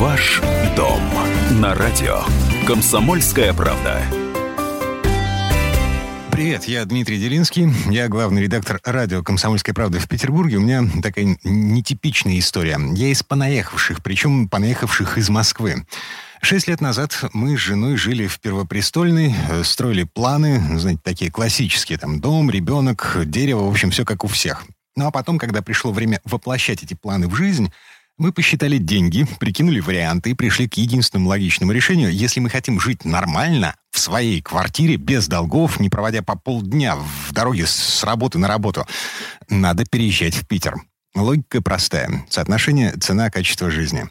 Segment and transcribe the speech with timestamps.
[0.00, 0.40] Ваш
[0.74, 0.98] дом
[1.60, 2.22] на радио.
[2.66, 4.02] Комсомольская правда.
[6.32, 10.56] Привет, я Дмитрий Делинский, я главный редактор радио «Комсомольская правда» в Петербурге.
[10.56, 12.78] У меня такая нетипичная история.
[12.94, 15.84] Я из понаехавших, причем понаехавших из Москвы.
[16.40, 21.98] Шесть лет назад мы с женой жили в Первопрестольной, э, строили планы, знаете, такие классические,
[21.98, 24.64] там, дом, ребенок, дерево, в общем, все как у всех.
[24.96, 27.70] Ну а потом, когда пришло время воплощать эти планы в жизнь,
[28.20, 32.12] мы посчитали деньги, прикинули варианты и пришли к единственному логичному решению.
[32.12, 37.32] Если мы хотим жить нормально, в своей квартире, без долгов, не проводя по полдня в
[37.32, 38.86] дороге с работы на работу,
[39.48, 40.76] надо переезжать в Питер.
[41.14, 42.24] Логика простая.
[42.28, 44.08] Соотношение цена-качество жизни.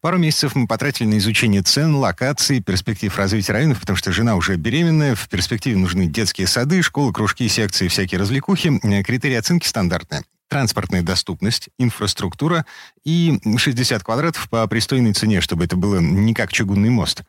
[0.00, 4.56] Пару месяцев мы потратили на изучение цен, локаций, перспектив развития районов, потому что жена уже
[4.56, 8.78] беременная, в перспективе нужны детские сады, школы, кружки, секции, всякие развлекухи.
[9.04, 10.22] Критерии оценки стандартные
[10.52, 12.66] транспортная доступность, инфраструктура
[13.04, 17.22] и 60 квадратов по пристойной цене, чтобы это было не как чугунный мост.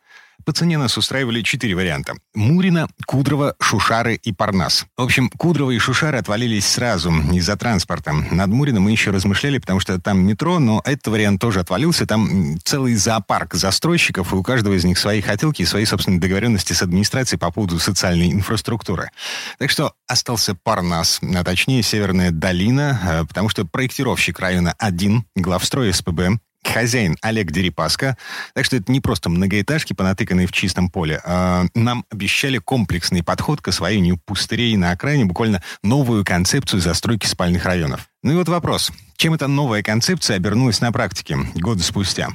[0.44, 2.14] По цене нас устраивали четыре варианта.
[2.34, 4.86] Мурина, Кудрово, Шушары и Парнас.
[4.96, 8.12] В общем, Кудрово и Шушары отвалились сразу из-за транспорта.
[8.12, 12.06] Над Мурино мы еще размышляли, потому что там метро, но этот вариант тоже отвалился.
[12.06, 16.74] Там целый зоопарк застройщиков, и у каждого из них свои хотелки и свои собственные договоренности
[16.74, 19.10] с администрацией по поводу социальной инфраструктуры.
[19.58, 25.92] Так что остался Парнас, а точнее Северная долина, э, потому что проектировщик района 1, главстрой
[25.92, 28.16] СПБ, хозяин Олег Дерипаска.
[28.54, 31.20] Так что это не просто многоэтажки, понатыканные в чистом поле.
[31.24, 37.64] А нам обещали комплексный подход к освоению пустырей на окраине, буквально новую концепцию застройки спальных
[37.64, 38.08] районов.
[38.22, 38.92] Ну и вот вопрос.
[39.16, 42.30] Чем эта новая концепция обернулась на практике годы спустя?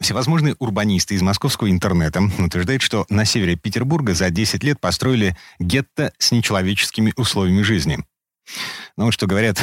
[0.00, 6.12] Всевозможные урбанисты из московского интернета утверждают, что на севере Петербурга за 10 лет построили гетто
[6.18, 7.98] с нечеловеческими условиями жизни.
[8.96, 9.62] Ну что говорят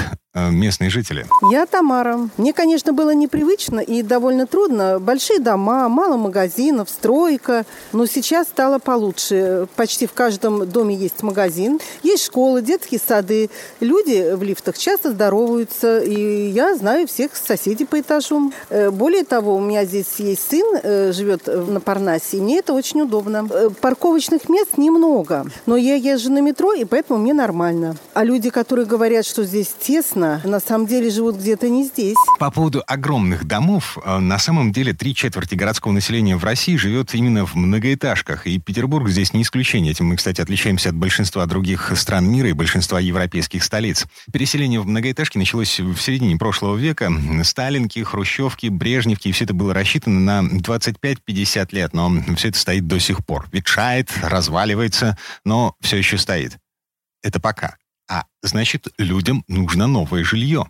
[0.52, 1.26] местные жители.
[1.52, 2.30] Я Тамара.
[2.38, 5.00] Мне, конечно, было непривычно и довольно трудно.
[5.00, 7.66] Большие дома, мало магазинов, стройка.
[7.94, 9.68] Но сейчас стало получше.
[9.76, 13.50] Почти в каждом доме есть магазин, есть школы, детские сады.
[13.80, 16.00] Люди в лифтах часто здороваются.
[16.00, 18.52] И я знаю всех соседей по этажу.
[18.70, 22.38] Э, более того, у меня здесь есть сын, э, живет на Парнасе.
[22.38, 23.48] И мне это очень удобно.
[23.82, 25.46] Парковочных мест немного.
[25.66, 27.96] Но я езжу на метро, и поэтому мне нормально.
[28.14, 32.16] А люди, которые говорят, что здесь тесно, на самом деле живут где-то не здесь.
[32.40, 37.14] По поводу огромных домов, э, на самом деле три четверти городского населения в России живет
[37.14, 39.92] именно в многоэтажках, и Петербург здесь не исключение.
[39.92, 44.06] Этим мы, кстати, отличаемся от большинства других стран мира и большинства европейских столиц.
[44.32, 47.12] Переселение в многоэтажки началось в середине прошлого века.
[47.44, 52.88] Сталинки, Хрущевки, Брежневки, и все это было рассчитано на 25-50 лет, но все это стоит
[52.88, 53.48] до сих пор.
[53.52, 56.58] Ветшает, разваливается, но все еще стоит.
[57.24, 57.78] Это пока.
[58.10, 60.66] А значит, людям нужно новое жилье.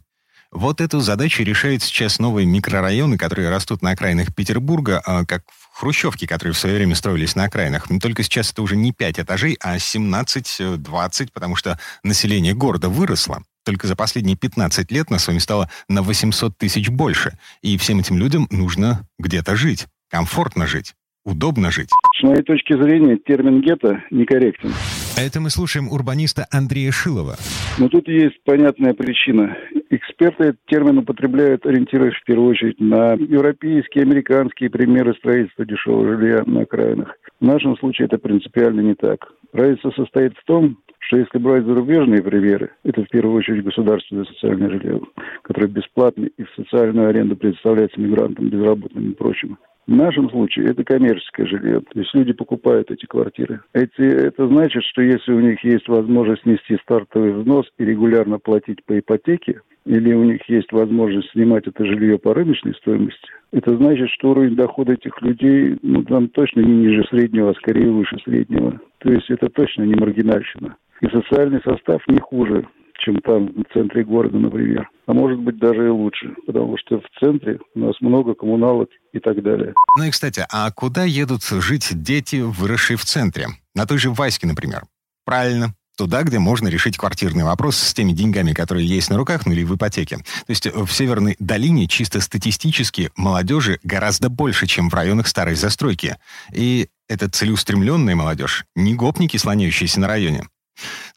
[0.52, 5.80] Вот эту задачу решают сейчас новые микрорайоны, которые растут на окраинах Петербурга, а, как в
[5.80, 7.88] Хрущевке, которые в свое время строились на окраинах.
[8.02, 13.44] Только сейчас это уже не 5 этажей, а 17-20, потому что население города выросло.
[13.66, 17.38] Только за последние 15 лет нас с вами стало на 800 тысяч больше.
[17.62, 20.96] И всем этим людям нужно где-то жить, комфортно жить,
[21.28, 21.90] удобно жить.
[22.18, 24.72] С моей точки зрения, термин «гетто» некорректен.
[25.18, 27.36] Это мы слушаем урбаниста Андрея Шилова.
[27.78, 29.56] Но тут есть понятная причина.
[29.90, 36.44] Эксперты этот термин употребляют, ориентируясь в первую очередь на европейские, американские примеры строительства дешевого жилья
[36.46, 37.16] на окраинах.
[37.40, 39.28] В нашем случае это принципиально не так.
[39.54, 44.70] Разница состоит в том, что если брать зарубежные примеры, это в первую очередь государственное социальное
[44.70, 45.02] жилье,
[45.44, 49.58] которое бесплатно и в социальную аренду предоставляется мигрантам, безработным и прочим.
[49.88, 51.80] В нашем случае это коммерческое жилье.
[51.80, 53.62] То есть люди покупают эти квартиры.
[53.74, 58.84] Эти, это значит, что если у них есть возможность нести стартовый взнос и регулярно платить
[58.84, 64.10] по ипотеке, или у них есть возможность снимать это жилье по рыночной стоимости, это значит,
[64.10, 68.82] что уровень дохода этих людей ну, там точно не ниже среднего, а скорее выше среднего.
[68.98, 70.76] То есть это точно не маргинальщина.
[71.00, 72.68] И социальный состав не хуже
[73.00, 74.90] чем там в центре города, например.
[75.06, 79.20] А может быть даже и лучше, потому что в центре у нас много коммуналок и
[79.20, 79.74] так далее.
[79.98, 83.48] Ну и, кстати, а куда едут жить дети, выросшие в центре?
[83.74, 84.84] На той же Ваське, например.
[85.26, 89.52] Правильно, туда, где можно решить квартирный вопрос с теми деньгами, которые есть на руках, ну
[89.52, 90.18] или в ипотеке.
[90.18, 96.16] То есть в Северной долине чисто статистически молодежи гораздо больше, чем в районах старой застройки.
[96.54, 100.44] И это целеустремленная молодежь, не гопники, слоняющиеся на районе.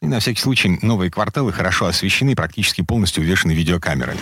[0.01, 4.19] И на всякий случай новые кварталы хорошо освещены и практически полностью увешаны видеокамерами.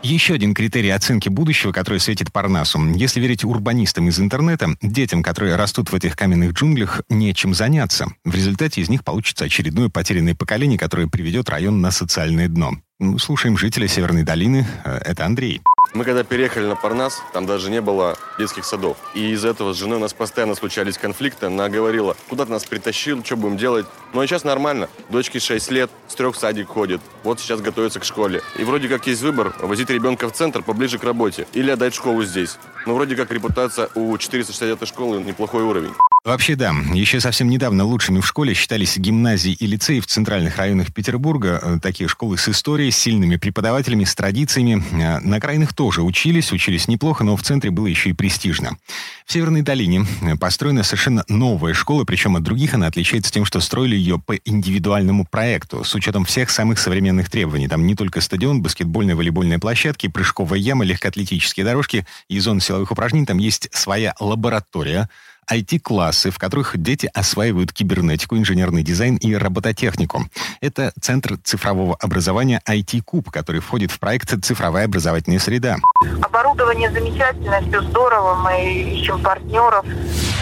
[0.00, 2.78] Еще один критерий оценки будущего, который светит Парнасу.
[2.94, 8.06] Если верить урбанистам из интернета, детям, которые растут в этих каменных джунглях, нечем заняться.
[8.24, 12.74] В результате из них получится очередное потерянное поколение, которое приведет район на социальное дно.
[13.00, 14.66] Ну, слушаем жителя Северной долины.
[14.84, 15.62] Э, это Андрей.
[15.94, 18.98] Мы когда переехали на Парнас, там даже не было детских садов.
[19.14, 21.46] И из-за этого с женой у нас постоянно случались конфликты.
[21.46, 23.86] Она говорила, куда ты нас притащил, что будем делать.
[24.12, 24.88] Ну а сейчас нормально.
[25.08, 27.00] Дочке 6 лет, с трех в садик ходит.
[27.24, 28.42] Вот сейчас готовится к школе.
[28.58, 31.46] И вроде как есть выбор, возить ребенка в центр поближе к работе.
[31.54, 32.58] Или отдать школу здесь.
[32.84, 35.94] Но вроде как репутация у 460 школы неплохой уровень.
[36.28, 36.74] Вообще да.
[36.92, 41.58] Еще совсем недавно лучшими в школе считались гимназии и лицеи в центральных районах Петербурга.
[41.62, 44.84] Э, такие школы с историей, с сильными преподавателями, с традициями.
[44.92, 48.76] Э, на окраинах тоже учились, учились неплохо, но в центре было еще и престижно.
[49.24, 53.60] В Северной долине э, построена совершенно новая школа, причем от других она отличается тем, что
[53.60, 57.68] строили ее по индивидуальному проекту, с учетом всех самых современных требований.
[57.68, 63.24] Там не только стадион, баскетбольные, волейбольные площадки, прыжковая яма, легкоатлетические дорожки и зоны силовых упражнений.
[63.24, 65.08] Там есть своя лаборатория,
[65.50, 70.26] IT-классы, в которых дети осваивают кибернетику, инженерный дизайн и робототехнику.
[70.60, 75.76] Это Центр цифрового образования IT-Куб, который входит в проект «Цифровая образовательная среда».
[76.22, 79.84] Оборудование замечательное, все здорово, мы ищем партнеров.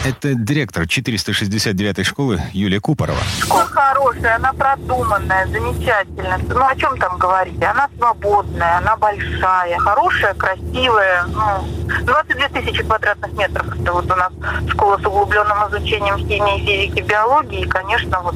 [0.04, 3.18] Это директор 469-й школы Юлия Купорова.
[3.40, 6.38] Школа хорошая, она продуманная, замечательная.
[6.48, 7.60] Ну, о чем там говорить?
[7.62, 11.24] Она свободная, она большая, хорошая, красивая.
[11.26, 13.66] Ну, 22 тысячи квадратных метров.
[13.80, 14.32] Это вот у нас
[14.70, 17.60] школа с углубленным изучением химии, физики, биологии.
[17.60, 18.34] И, конечно, вот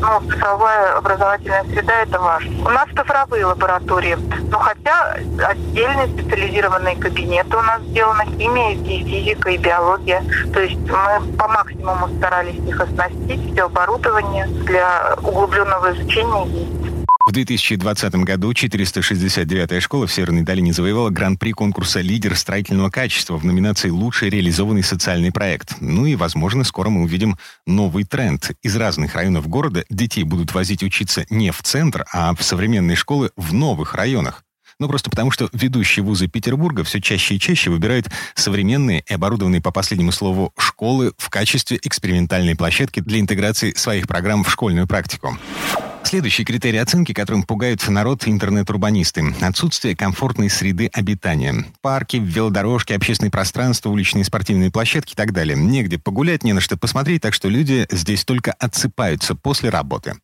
[0.00, 2.50] ну, цифровая образовательная среда– это важно.
[2.64, 4.16] У нас цифровые лаборатории.
[4.50, 5.16] Ну, хотя
[5.46, 10.24] отдельные специализированные кабинеты у нас сделаны химия, и физика, и биология.
[10.52, 16.69] То есть мы по максимуму старались их оснастить, все оборудование для углубленного изучения есть.
[17.30, 23.44] В 2020 году 469-я школа в Северной долине завоевала гран-при конкурса «Лидер строительного качества» в
[23.44, 25.76] номинации «Лучший реализованный социальный проект».
[25.78, 27.38] Ну и, возможно, скоро мы увидим
[27.68, 28.50] новый тренд.
[28.62, 33.30] Из разных районов города детей будут возить учиться не в центр, а в современные школы
[33.36, 34.42] в новых районах.
[34.80, 39.60] Ну, просто потому, что ведущие вузы Петербурга все чаще и чаще выбирают современные и оборудованные
[39.60, 45.38] по последнему слову школы в качестве экспериментальной площадки для интеграции своих программ в школьную практику.
[46.02, 51.66] Следующий критерий оценки, которым пугают народ интернет-урбанисты– отсутствие комфортной среды обитания.
[51.82, 55.56] Парки, велодорожки, общественные пространства, уличные спортивные площадки и так далее.
[55.56, 60.14] Негде погулять, не на что посмотреть, так что люди здесь только отсыпаются после работы.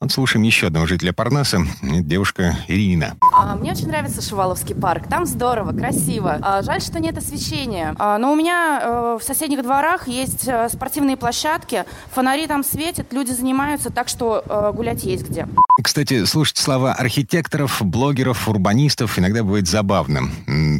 [0.00, 3.16] Вот слушаем еще одного жителя Парнаса, девушка Ирина.
[3.32, 5.08] А, мне очень нравится Шуваловский парк.
[5.08, 6.38] Там здорово, красиво.
[6.42, 7.94] А, жаль, что нет освещения.
[7.98, 13.12] А, но у меня э, в соседних дворах есть э, спортивные площадки, фонари там светят,
[13.12, 15.46] люди занимаются, так что э, гулять есть есть где.
[15.82, 20.32] Кстати, слушать слова архитекторов, блогеров, урбанистов иногда бывает забавным.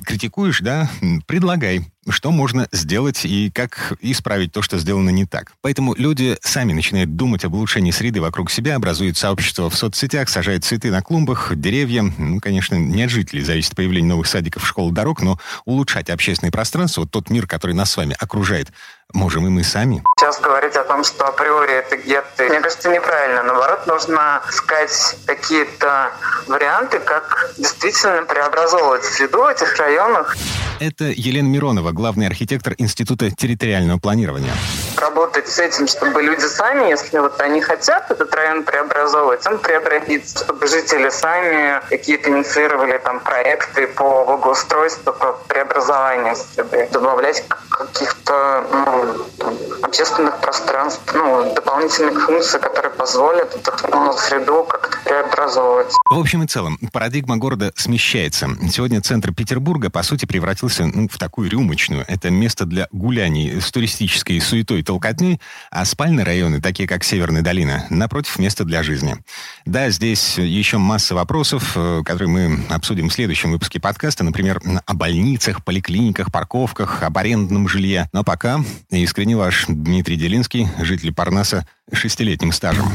[0.05, 0.90] Критикуешь, да?
[1.26, 5.52] Предлагай что можно сделать и как исправить то, что сделано не так.
[5.62, 10.64] Поэтому люди сами начинают думать об улучшении среды вокруг себя, образуют сообщества в соцсетях, сажают
[10.64, 12.02] цветы на клумбах, деревья.
[12.19, 17.02] Ну, конечно, не от жителей зависит появление новых садиков, школ, дорог, но улучшать общественное пространство,
[17.02, 18.69] вот тот мир, который нас с вами окружает,
[19.12, 20.02] можем и мы сами.
[20.19, 23.43] Сейчас говорить о том, что априори это гетто, мне кажется, неправильно.
[23.43, 26.12] Наоборот, нужно искать какие-то
[26.46, 30.37] варианты, как действительно преобразовывать среду в этих районах.
[30.80, 34.52] Это Елена Миронова, главный архитектор Института территориального планирования.
[34.96, 40.44] Работать с этим, чтобы люди сами, если вот они хотят этот район преобразовывать, он преобразится,
[40.44, 47.44] чтобы жители сами какие-то инициировали там проекты по благоустройству, по преобразованию среды, добавлять
[47.78, 55.92] каких-то ну, общественных пространств, ну, дополнительных функций, которые позволят эту среду как-то преобразовывать.
[56.11, 58.49] В общем и целом, парадигма города смещается.
[58.70, 62.04] Сегодня центр Петербурга, по сути, превратился ну, в такую рюмочную.
[62.08, 67.42] Это место для гуляний с туристической суетой и толкотней, а спальные районы, такие как Северная
[67.42, 69.16] долина, напротив, место для жизни.
[69.64, 74.94] Да, здесь еще масса вопросов, э, которые мы обсудим в следующем выпуске подкаста, например, о
[74.94, 78.08] больницах, поликлиниках, парковках, об арендном жилье.
[78.12, 78.60] Но пока
[78.90, 82.87] искренне ваш Дмитрий Делинский, житель Парнаса, шестилетним стажем.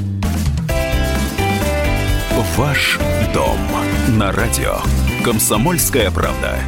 [2.57, 2.99] Ваш
[3.33, 3.57] дом
[4.09, 4.77] на радио.
[5.23, 6.59] Комсомольская правда.